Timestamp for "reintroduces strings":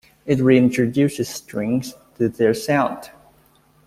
0.39-1.93